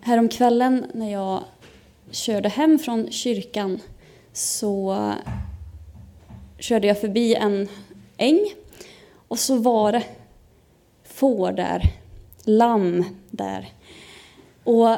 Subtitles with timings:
[0.00, 1.44] häromkvällen när jag
[2.10, 3.80] körde hem från kyrkan
[4.32, 4.96] så
[6.58, 7.68] körde jag förbi en
[8.16, 8.40] äng
[9.28, 10.02] och så var det
[11.04, 11.82] får där,
[12.44, 13.68] lamm där.
[14.64, 14.96] Och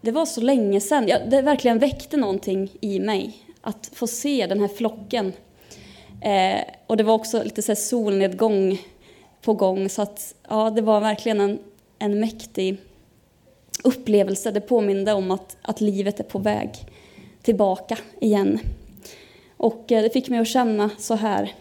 [0.00, 4.46] det var så länge sedan, ja, det verkligen väckte någonting i mig att få se
[4.46, 5.32] den här flocken.
[6.20, 8.78] Eh, och det var också lite så solnedgång
[9.42, 11.58] på gång så att ja, det var verkligen en,
[11.98, 12.76] en mäktig
[13.82, 14.50] upplevelse.
[14.50, 16.70] Det påminde om att, att livet är på väg
[17.42, 18.58] tillbaka igen.
[19.56, 21.54] Och eh, det fick mig att känna så här.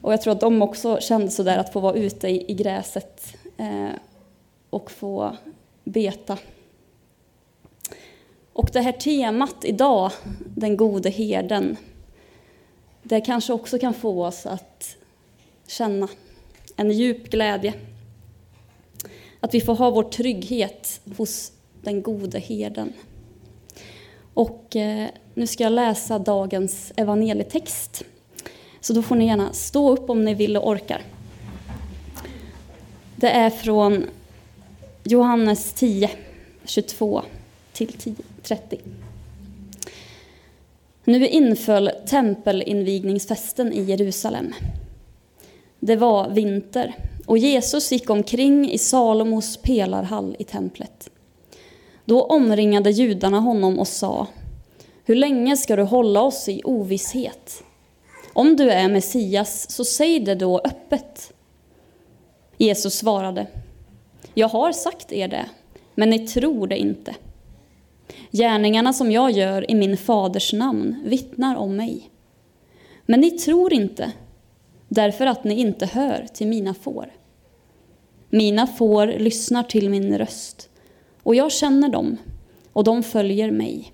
[0.00, 2.54] Och jag tror att de också kände så där att få vara ute i, i
[2.54, 3.90] gräset eh,
[4.70, 5.36] och få
[5.84, 6.38] beta.
[8.52, 10.12] Och det här temat idag,
[10.56, 11.76] den gode herden,
[13.02, 14.96] det kanske också kan få oss att
[15.66, 16.08] känna
[16.76, 17.74] en djup glädje.
[19.40, 21.52] Att vi får ha vår trygghet hos
[21.82, 22.92] den gode herden.
[24.34, 28.04] Och eh, nu ska jag läsa dagens evangelietext.
[28.80, 31.02] Så då får ni gärna stå upp om ni vill och orkar.
[33.16, 34.04] Det är från
[35.04, 36.10] Johannes 10,
[36.64, 37.22] 22
[37.72, 38.78] till 10, 30.
[41.04, 44.54] Nu inföll tempelinvigningsfesten i Jerusalem.
[45.80, 46.94] Det var vinter
[47.28, 51.10] och Jesus gick omkring i Salomos pelarhall i templet.
[52.04, 54.26] Då omringade judarna honom och sa
[55.04, 57.62] Hur länge ska du hålla oss i ovisshet?
[58.32, 61.32] Om du är Messias, så säg det då öppet.
[62.56, 63.46] Jesus svarade
[64.34, 65.46] Jag har sagt er det,
[65.94, 67.14] men ni tror det inte.
[68.30, 72.10] Gärningarna som jag gör i min faders namn vittnar om mig.
[73.06, 74.12] Men ni tror inte,
[74.88, 77.17] därför att ni inte hör till mina får.
[78.30, 80.68] Mina får lyssnar till min röst,
[81.22, 82.16] och jag känner dem,
[82.72, 83.92] och de följer mig.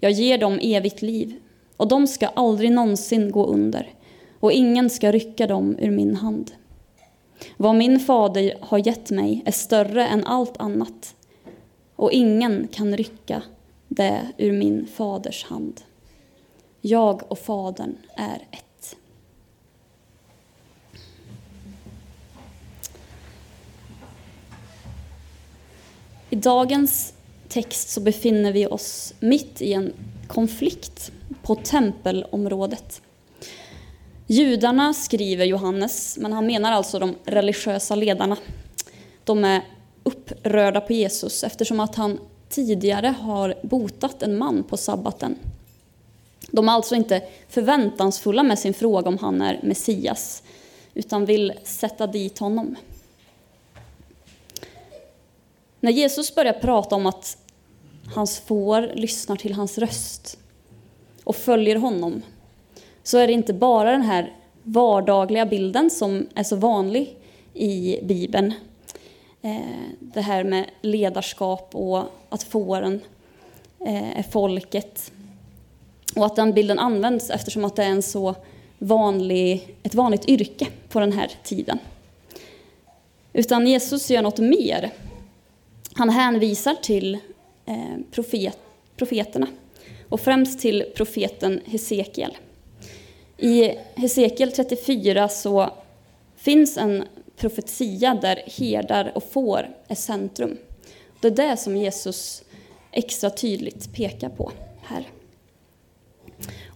[0.00, 1.34] Jag ger dem evigt liv,
[1.76, 3.94] och de ska aldrig någonsin gå under,
[4.40, 6.52] och ingen ska rycka dem ur min hand.
[7.56, 11.14] Vad min fader har gett mig är större än allt annat,
[11.96, 13.42] och ingen kan rycka
[13.88, 15.80] det ur min faders hand.
[16.80, 18.69] Jag och Fadern är ett.
[26.32, 27.12] I dagens
[27.48, 29.92] text så befinner vi oss mitt i en
[30.26, 33.02] konflikt på tempelområdet.
[34.26, 38.36] Judarna skriver Johannes, men han menar alltså de religiösa ledarna.
[39.24, 39.62] De är
[40.02, 42.18] upprörda på Jesus eftersom att han
[42.48, 45.36] tidigare har botat en man på sabbaten.
[46.50, 50.42] De är alltså inte förväntansfulla med sin fråga om han är Messias,
[50.94, 52.76] utan vill sätta dit honom.
[55.80, 57.36] När Jesus börjar prata om att
[58.14, 60.38] hans får lyssnar till hans röst
[61.24, 62.22] och följer honom,
[63.02, 64.32] så är det inte bara den här
[64.62, 67.16] vardagliga bilden som är så vanlig
[67.54, 68.54] i Bibeln.
[69.42, 69.60] Eh,
[70.00, 73.00] det här med ledarskap och att fåren
[73.86, 75.12] eh, är folket.
[76.16, 78.34] Och att den bilden används eftersom att det är en så
[78.78, 81.78] vanlig, ett vanligt yrke på den här tiden.
[83.32, 84.90] Utan Jesus gör något mer.
[86.00, 87.14] Han hänvisar till
[87.66, 88.58] eh, profet,
[88.96, 89.46] profeterna
[90.08, 92.36] och främst till profeten Hesekiel.
[93.36, 95.70] I Hesekiel 34 så
[96.36, 97.04] finns en
[97.36, 100.58] profetia där herdar och får är centrum.
[101.20, 102.42] Det är det som Jesus
[102.92, 104.52] extra tydligt pekar på
[104.82, 105.08] här.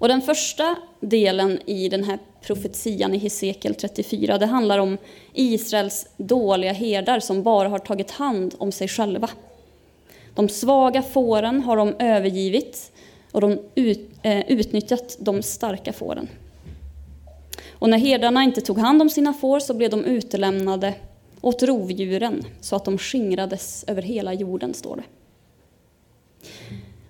[0.05, 4.99] Och den första delen i den här profetian i Hesekiel 34, det handlar om
[5.33, 9.31] Israels dåliga herdar som bara har tagit hand om sig själva.
[10.35, 12.93] De svaga fåren har de övergivit
[13.33, 16.29] och de ut, eh, utnyttjat de starka fåren.
[17.71, 20.95] Och när herdarna inte tog hand om sina får så blev de utelämnade
[21.41, 25.05] åt rovdjuren så att de skingrades över hela jorden, står det.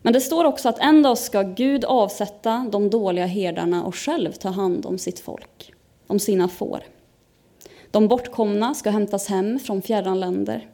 [0.04, 4.32] Men det står också att en dag ska Gud avsätta de dåliga herdarna och själv
[4.32, 5.72] ta hand om sitt folk,
[6.06, 6.82] om sina får.
[7.90, 10.68] De bortkomna ska hämtas hem från fjärran länder.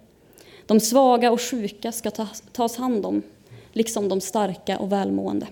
[0.67, 2.11] De svaga och sjuka ska
[2.53, 3.23] tas hand om,
[3.73, 5.47] liksom de starka och välmående.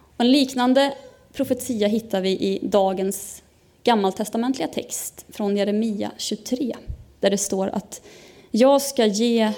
[0.00, 0.94] Och en liknande
[1.32, 3.42] profetia hittar vi i dagens
[3.84, 6.76] gammaltestamentliga text från Jeremia 23,
[7.20, 8.02] där det står att
[8.50, 9.52] jag ska ge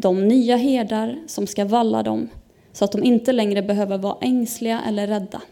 [0.00, 2.28] de nya herdar som ska valla dem,
[2.72, 5.42] så att de inte längre behöver vara ängsliga eller rädda.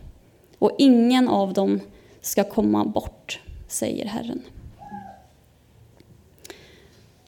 [0.58, 1.80] Och ingen av dem
[2.20, 4.42] ska komma bort, säger Herren.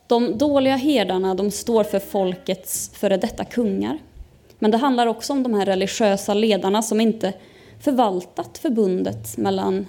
[0.06, 3.98] De dåliga herdarna de står för folkets före detta kungar.
[4.58, 7.32] Men det handlar också om de här religiösa ledarna som inte
[7.80, 9.86] förvaltat förbundet mellan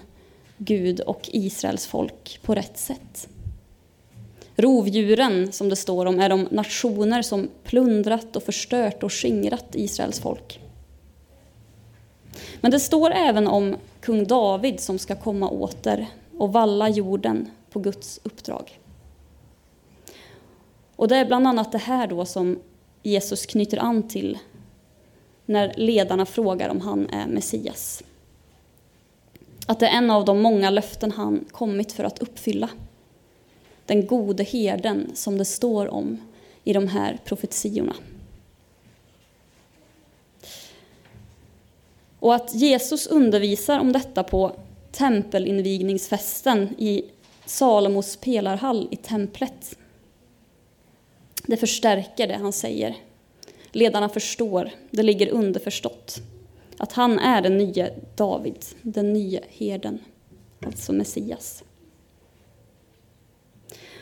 [0.58, 3.28] Gud och Israels folk på rätt sätt.
[4.62, 10.20] Rovdjuren, som det står om, är de nationer som plundrat och förstört och skingrat Israels
[10.20, 10.60] folk.
[12.62, 17.80] Men det står även om kung David som ska komma åter och valla jorden på
[17.80, 18.80] Guds uppdrag.
[20.96, 22.60] Och det är bland annat det här då som
[23.04, 24.38] Jesus knyter an till
[25.46, 28.04] när ledarna frågar om han är Messias.
[29.68, 32.70] Att det är en av de många löften han kommit för att uppfylla.
[33.92, 36.22] Den gode herden som det står om
[36.64, 37.96] i de här profetiorna.
[42.20, 44.56] Och att Jesus undervisar om detta på
[44.92, 47.06] tempelinvigningsfesten i
[47.46, 49.78] Salomos pelarhall i templet.
[51.44, 52.96] Det förstärker det han säger.
[53.72, 56.22] Ledarna förstår, det ligger underförstått,
[56.78, 60.00] att han är den nya David, den nya herden,
[60.66, 61.64] alltså Messias.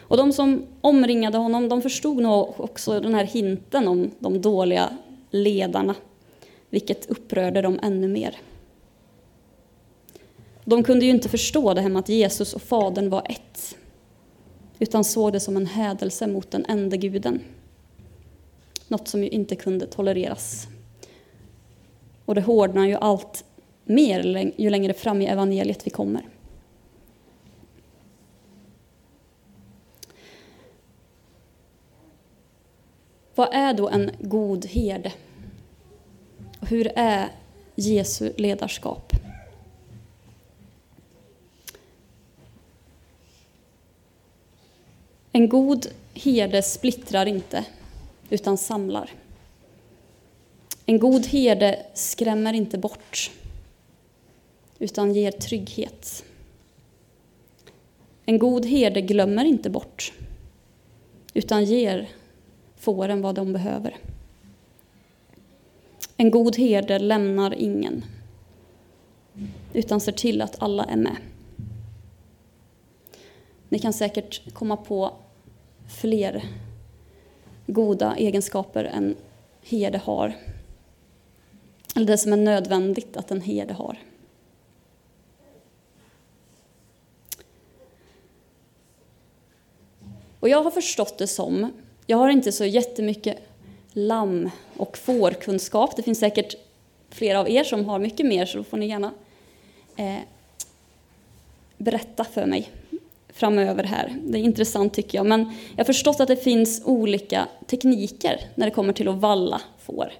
[0.09, 4.97] Och de som omringade honom, de förstod nog också den här hinten om de dåliga
[5.29, 5.95] ledarna,
[6.69, 8.37] vilket upprörde dem ännu mer.
[10.65, 13.77] De kunde ju inte förstå det här med att Jesus och Fadern var ett,
[14.79, 17.41] utan såg det som en hädelse mot den enda guden.
[18.87, 20.67] Något som ju inte kunde tolereras.
[22.25, 23.43] Och det hårdnar ju allt
[23.85, 26.21] mer ju längre fram i evangeliet vi kommer.
[33.39, 35.13] Vad är då en god herde?
[36.59, 37.29] Och hur är
[37.75, 39.13] Jesu ledarskap?
[45.31, 47.65] En god herde splittrar inte,
[48.29, 49.11] utan samlar.
[50.85, 53.31] En god herde skrämmer inte bort,
[54.79, 56.23] utan ger trygghet.
[58.25, 60.13] En god herde glömmer inte bort,
[61.33, 62.09] utan ger
[62.79, 63.97] fåren vad de behöver.
[66.17, 68.05] En god herde lämnar ingen,
[69.73, 71.15] utan ser till att alla är med.
[73.69, 75.13] Ni kan säkert komma på
[76.01, 76.43] fler
[77.67, 79.15] goda egenskaper en
[79.61, 80.37] herde har.
[81.95, 83.97] Eller det som är nödvändigt att en herde har.
[90.39, 91.71] Och jag har förstått det som,
[92.09, 93.37] jag har inte så jättemycket
[93.93, 95.95] lamm och fårkunskap.
[95.95, 96.55] Det finns säkert
[97.09, 99.11] flera av er som har mycket mer, så då får ni gärna
[99.95, 100.15] eh,
[101.77, 102.69] berätta för mig
[103.33, 104.15] framöver här.
[104.23, 105.25] Det är intressant tycker jag.
[105.25, 105.39] Men
[105.71, 110.11] jag har förstått att det finns olika tekniker när det kommer till att valla får.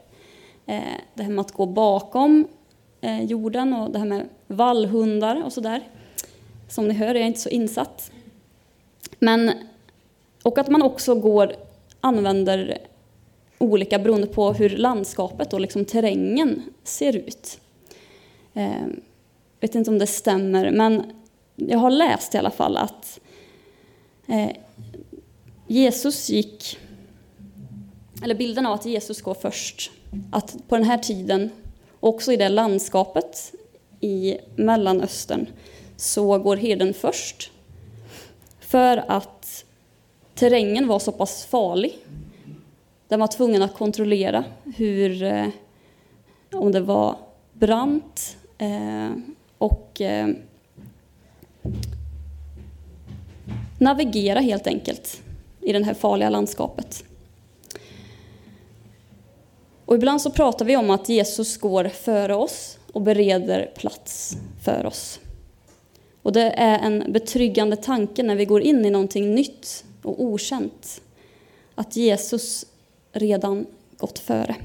[0.66, 0.82] Eh,
[1.14, 2.48] det här med att gå bakom
[3.02, 5.84] eh, jorden och det här med vallhundar och sådär.
[6.68, 8.12] Som ni hör är jag inte så insatt.
[9.20, 9.52] Men,
[10.44, 11.69] och att man också går,
[12.02, 12.78] använder
[13.58, 17.60] olika beroende på hur landskapet och liksom terrängen ser ut.
[18.54, 18.88] Jag eh,
[19.60, 21.04] vet inte om det stämmer, men
[21.56, 23.20] jag har läst i alla fall att
[24.28, 24.52] eh,
[25.68, 26.78] Jesus gick,
[28.24, 29.92] eller bilden av att Jesus går först,
[30.32, 31.50] att på den här tiden,
[32.00, 33.54] också i det landskapet
[34.00, 35.46] i Mellanöstern,
[35.98, 37.52] så går herden först.
[38.60, 39.39] För att
[40.40, 41.98] terrängen var så pass farlig.
[43.08, 44.44] Den var tvungen att kontrollera
[44.76, 45.48] hur, eh,
[46.54, 47.16] om det var
[47.54, 49.10] brant eh,
[49.58, 50.28] och eh,
[53.80, 55.22] navigera helt enkelt
[55.62, 57.04] i det här farliga landskapet.
[59.86, 64.86] Och ibland så pratar vi om att Jesus går före oss och bereder plats för
[64.86, 65.20] oss.
[66.22, 71.02] Och det är en betryggande tanke när vi går in i någonting nytt och okänt.
[71.76, 72.66] Att Jesus
[73.12, 73.66] redan
[73.98, 74.56] gått före.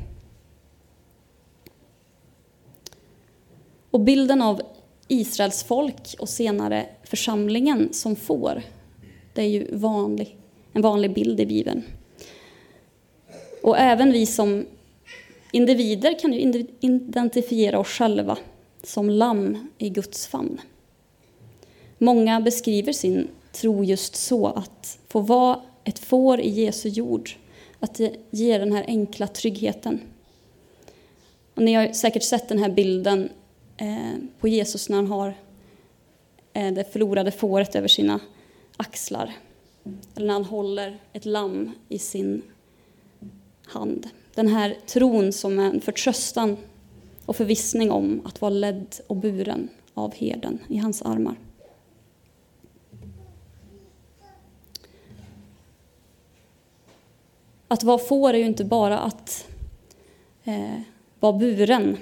[3.91, 4.63] Och bilden av
[5.09, 8.63] Israels folk och senare församlingen som får.
[9.33, 10.37] Det är ju vanlig,
[10.73, 11.83] en vanlig bild i Bibeln.
[13.63, 14.67] Och även vi som
[15.53, 18.39] individer kan ju identifiera oss själva
[18.83, 20.61] som lamm i Guds famn.
[21.99, 27.31] Många beskriver sin tro just så, att få vara ett får i Jesu jord,
[27.81, 30.01] att det ger den här enkla tryggheten.
[31.55, 33.29] Och ni har säkert sett den här bilden
[33.77, 35.35] eh, på Jesus när han har
[36.53, 38.21] eh, det förlorade fåret över sina
[38.77, 39.33] axlar.
[40.17, 42.43] eller när han håller ett lamm i sin
[43.67, 44.09] hand.
[44.35, 46.57] Den här tron som är en förtröstan
[47.27, 51.37] och förvissning om att vara ledd och buren av herden i hans armar.
[57.75, 59.47] Att vara får är ju inte bara att
[60.45, 60.81] eh,
[61.21, 61.97] vara buren.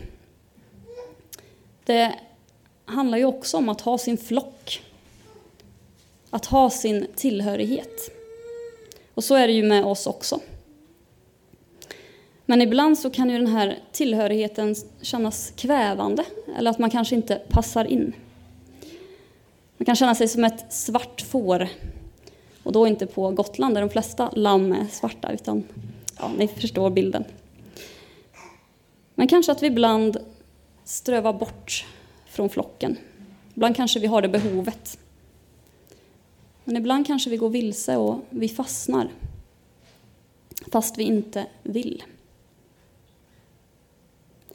[1.84, 2.14] Det
[2.84, 4.82] handlar ju också om att ha sin flock.
[6.30, 8.10] Att ha sin tillhörighet.
[9.14, 10.40] Och så är det ju med oss också.
[12.46, 16.24] Men ibland så kan ju den här tillhörigheten kännas kvävande,
[16.58, 18.12] eller att man kanske inte passar in.
[19.76, 21.68] Man kan känna sig som ett svart får,
[22.62, 25.64] och då inte på Gotland där de flesta lamm är svarta, utan
[26.18, 27.24] ja, ni förstår bilden.
[29.14, 30.16] Men kanske att vi ibland
[30.84, 31.86] strövar bort
[32.26, 32.96] från flocken.
[33.54, 34.98] Ibland kanske vi har det behovet.
[36.64, 39.10] Men ibland kanske vi går vilse och vi fastnar,
[40.72, 42.02] fast vi inte vill.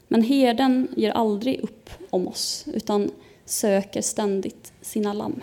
[0.08, 3.10] Men herden ger aldrig upp om oss, utan
[3.44, 5.42] söker ständigt sina lamm.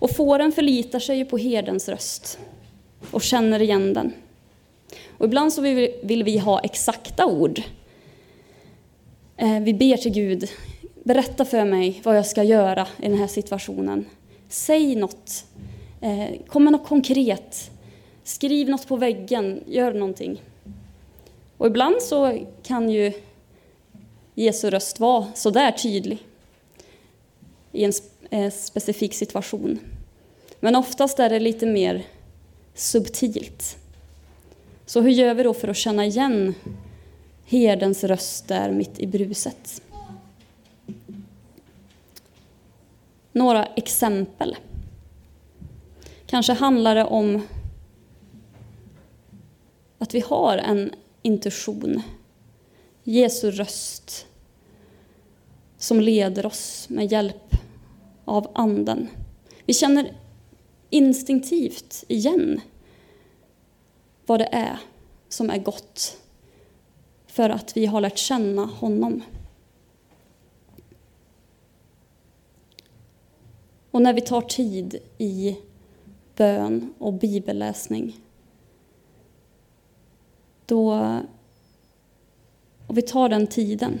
[0.00, 2.38] Och fåren förlitar sig ju på herdens röst
[3.10, 4.12] och känner igen den.
[5.18, 5.60] Och ibland så
[6.02, 7.62] vill vi ha exakta ord.
[9.36, 10.50] Eh, vi ber till Gud,
[11.04, 14.06] berätta för mig vad jag ska göra i den här situationen.
[14.48, 15.44] Säg något,
[16.00, 17.70] eh, kom med något konkret,
[18.24, 20.42] skriv något på väggen, gör någonting.
[21.56, 23.12] Och ibland så kan ju
[24.34, 26.18] Jesu röst vara så där tydlig
[27.72, 27.92] i en
[28.30, 29.78] eh, specifik situation.
[30.60, 32.06] Men oftast är det lite mer
[32.74, 33.76] subtilt.
[34.86, 36.54] Så hur gör vi då för att känna igen
[37.44, 39.82] herdens röst där mitt i bruset?
[43.32, 44.56] Några exempel.
[46.26, 47.42] Kanske handlar det om
[49.98, 52.02] att vi har en intuition,
[53.04, 54.26] Jesu röst
[55.78, 57.49] som leder oss med hjälp
[58.30, 59.08] av Anden.
[59.66, 60.16] Vi känner
[60.90, 62.60] instinktivt igen
[64.26, 64.78] vad det är
[65.28, 66.16] som är gott
[67.26, 69.22] för att vi har lärt känna honom.
[73.90, 75.56] Och när vi tar tid i
[76.36, 78.16] bön och bibelläsning
[80.66, 80.92] då,
[82.86, 84.00] och vi tar den tiden.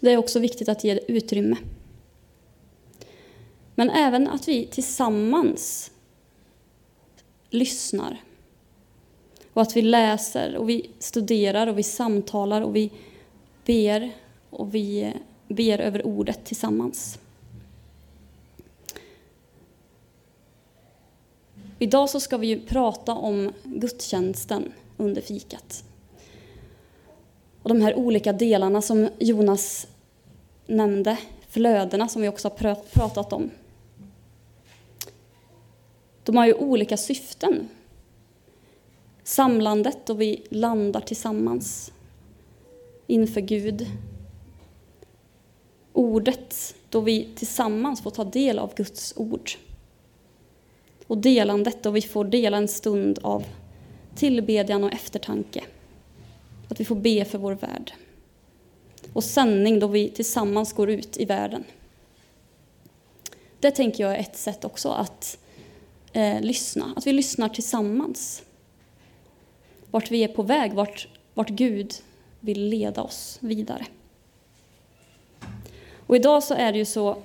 [0.00, 1.56] Det är också viktigt att ge utrymme.
[3.74, 5.90] Men även att vi tillsammans
[7.50, 8.22] lyssnar.
[9.52, 12.90] Och att vi läser och vi studerar och vi samtalar och vi
[13.66, 14.10] ber
[14.50, 15.12] och vi
[15.48, 17.18] ber över ordet tillsammans.
[21.78, 25.84] Idag så ska vi ju prata om gudstjänsten under fikat.
[27.62, 29.86] Och de här olika delarna som Jonas
[30.66, 33.50] nämnde, flödena som vi också har pratat om.
[36.24, 37.68] De har ju olika syften.
[39.22, 41.92] Samlandet då vi landar tillsammans
[43.06, 43.86] inför Gud.
[45.92, 49.50] Ordet då vi tillsammans får ta del av Guds ord
[51.06, 53.44] och delandet då vi får dela en stund av
[54.14, 55.64] tillbedjan och eftertanke.
[56.68, 57.92] Att vi får be för vår värld.
[59.12, 61.64] Och sändning då vi tillsammans går ut i världen.
[63.60, 65.38] Det tänker jag är ett sätt också att
[66.14, 68.42] eh, lyssna, att vi lyssnar tillsammans.
[69.90, 71.94] Vart vi är på väg, vart, vart Gud
[72.40, 73.86] vill leda oss vidare.
[76.06, 77.22] Och idag så är det ju så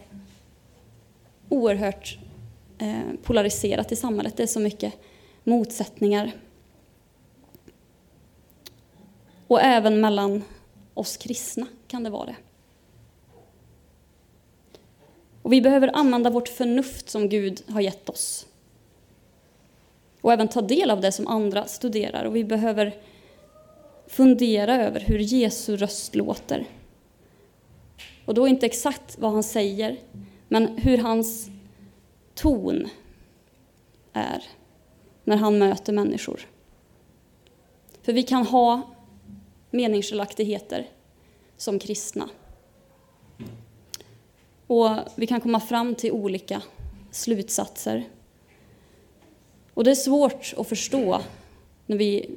[1.49, 2.17] oerhört
[2.81, 4.37] Eh, polariserat i samhället.
[4.37, 4.93] Det är så mycket
[5.43, 6.31] motsättningar.
[9.47, 10.43] Och även mellan
[10.93, 12.35] oss kristna kan det vara det.
[15.41, 18.47] Och vi behöver använda vårt förnuft som Gud har gett oss.
[20.21, 22.25] Och även ta del av det som andra studerar.
[22.25, 22.97] Och vi behöver
[24.07, 26.65] fundera över hur Jesu röst låter.
[28.25, 29.97] Och då inte exakt vad han säger,
[30.47, 31.49] men hur hans
[32.35, 32.89] ton
[34.13, 34.43] är
[35.23, 36.41] när han möter människor.
[38.01, 38.81] För vi kan ha
[39.71, 40.87] meningsskiljaktigheter
[41.57, 42.29] som kristna.
[44.67, 46.61] Och vi kan komma fram till olika
[47.11, 48.03] slutsatser.
[49.73, 51.21] Och det är svårt att förstå
[51.85, 52.29] när vi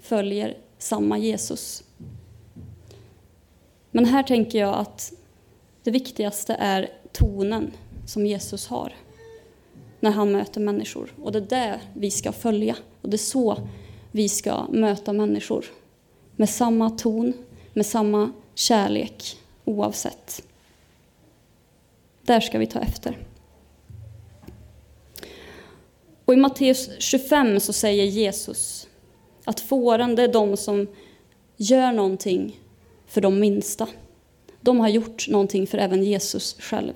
[0.00, 1.84] följer samma Jesus.
[3.90, 5.12] Men här tänker jag att
[5.82, 7.72] det viktigaste är tonen
[8.06, 8.94] som Jesus har
[10.00, 11.12] när han möter människor.
[11.22, 12.76] Och det är det vi ska följa.
[13.02, 13.68] Och det är så
[14.12, 15.64] vi ska möta människor.
[16.36, 17.32] Med samma ton,
[17.72, 20.42] med samma kärlek oavsett.
[22.22, 23.27] Där ska vi ta efter.
[26.28, 28.88] Och i Matteus 25 så säger Jesus
[29.44, 30.86] att fåren, det är de som
[31.56, 32.60] gör någonting
[33.06, 33.88] för de minsta.
[34.60, 36.92] De har gjort någonting för även Jesus själv.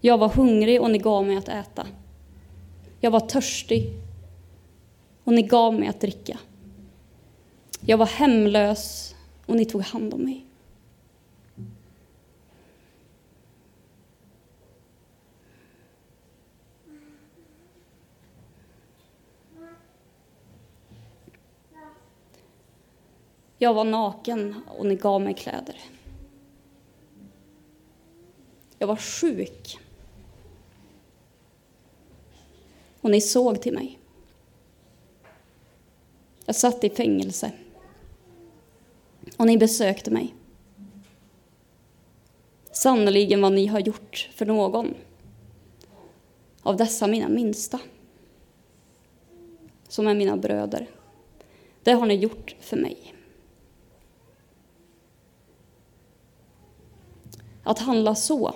[0.00, 1.86] Jag var hungrig och ni gav mig att äta.
[3.00, 3.92] Jag var törstig
[5.24, 6.38] och ni gav mig att dricka.
[7.80, 9.14] Jag var hemlös
[9.46, 10.47] och ni tog hand om mig.
[23.58, 25.76] Jag var naken och ni gav mig kläder.
[28.78, 29.78] Jag var sjuk
[33.00, 33.98] och ni såg till mig.
[36.44, 37.52] Jag satt i fängelse
[39.36, 40.34] och ni besökte mig.
[42.72, 44.94] Sannerligen vad ni har gjort för någon
[46.62, 47.80] av dessa mina minsta,
[49.88, 50.90] som är mina bröder.
[51.82, 53.14] Det har ni gjort för mig.
[57.68, 58.54] Att handla så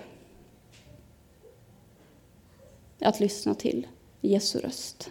[2.99, 3.87] är att lyssna till
[4.21, 5.11] Jesu röst.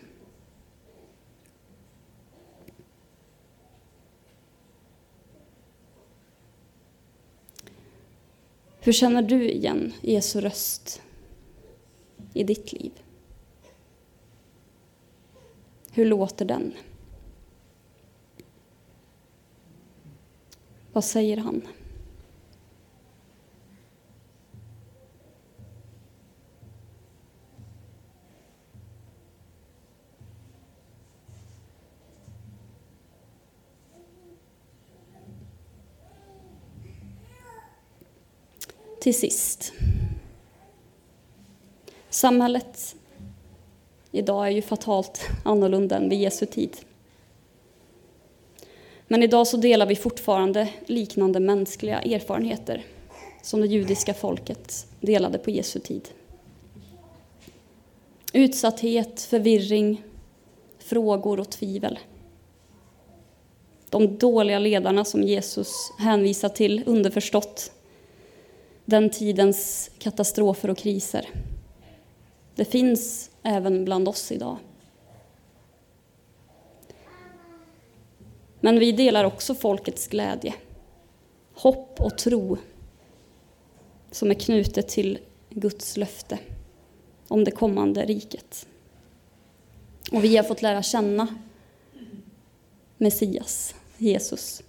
[8.80, 11.02] Hur känner du igen Jesu röst
[12.34, 12.92] i ditt liv?
[15.92, 16.74] Hur låter den?
[20.94, 21.68] Vad säger han?
[39.02, 39.74] Till sist.
[42.10, 42.96] Samhället
[44.12, 46.78] idag är ju fatalt annorlunda än vid Jesu tid.
[49.08, 52.86] Men idag så delar vi fortfarande liknande mänskliga erfarenheter
[53.42, 56.10] som det judiska folket delade på Jesu tid.
[58.34, 60.04] Utsatthet, förvirring,
[60.80, 62.00] frågor och tvivel.
[63.90, 67.72] De dåliga ledarna som Jesus hänvisar till underförstått
[68.92, 71.30] den tidens katastrofer och kriser.
[72.56, 74.58] Det finns även bland oss idag.
[78.60, 80.54] Men vi delar också folkets glädje,
[81.54, 82.58] hopp och tro
[84.12, 86.40] som är knutet till Guds löfte
[87.28, 88.68] om det kommande riket.
[90.12, 91.28] Och vi har fått lära känna
[92.98, 94.64] Messias, Jesus.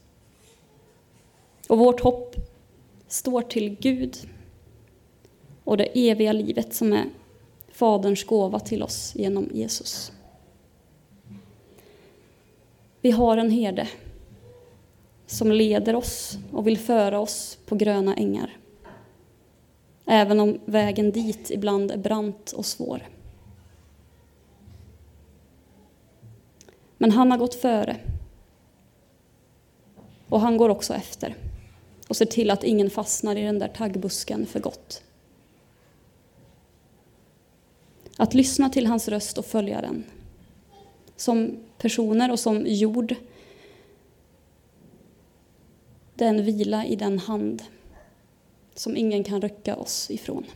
[1.69, 2.37] Och vårt hopp
[3.13, 4.17] står till Gud
[5.65, 7.05] och det eviga livet som är
[7.73, 10.13] Faderns gåva till oss genom Jesus.
[13.01, 13.89] Vi har en herde
[15.27, 18.57] som leder oss och vill föra oss på gröna ängar.
[20.07, 23.09] Även om vägen dit ibland är brant och svår.
[26.99, 27.97] Men han har gått före.
[30.29, 31.37] Och han går också efter
[32.09, 35.03] och ser till att ingen fastnar i den där taggbusken för gott.
[38.17, 40.05] Att lyssna till hans röst och följa den.
[41.17, 43.15] Som personer och som jord.
[46.15, 47.63] Det är en vila i den hand
[48.75, 50.47] som ingen kan rycka oss ifrån.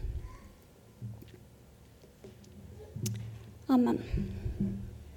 [3.66, 3.98] Amen.